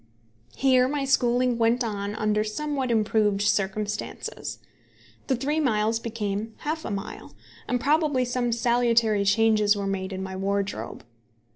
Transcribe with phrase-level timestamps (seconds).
[0.55, 4.57] Here my schooling went on under somewhat improved circumstances.
[5.27, 7.35] The three miles became half a mile,
[7.67, 11.05] and probably some salutary changes were made in my wardrobe.